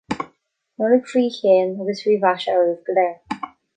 [0.83, 3.53] Nollaig faoi shéan agus faoi mhaise oraibh go léir